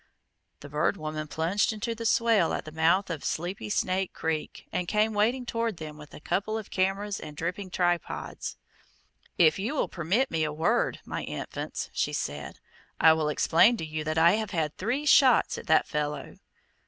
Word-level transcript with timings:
The 0.61 0.69
Bird 0.69 0.97
Woman 0.97 1.27
plunged 1.27 1.71
into 1.71 1.93
the 1.93 2.07
swale 2.07 2.53
at 2.53 2.65
the 2.65 2.71
mouth 2.71 3.11
of 3.11 3.23
Sleepy 3.23 3.69
Snake 3.69 4.13
Creek, 4.13 4.67
and 4.71 4.87
came 4.87 5.13
wading 5.13 5.45
toward 5.45 5.77
them, 5.77 5.95
with 5.95 6.15
a 6.15 6.19
couple 6.19 6.57
of 6.57 6.71
cameras 6.71 7.19
and 7.19 7.37
dripping 7.37 7.69
tripods. 7.69 8.57
"If 9.37 9.59
you 9.59 9.75
will 9.75 9.87
permit 9.87 10.31
me 10.31 10.43
a 10.43 10.51
word, 10.51 11.01
my 11.05 11.21
infants," 11.21 11.91
she 11.93 12.13
said, 12.13 12.59
"I 12.99 13.13
will 13.13 13.29
explain 13.29 13.77
to 13.77 13.85
you 13.85 14.03
that 14.05 14.17
I 14.17 14.31
have 14.37 14.49
had 14.49 14.75
three 14.75 15.05
shots 15.05 15.59
at 15.59 15.67
that 15.67 15.85
fellow." 15.87 16.39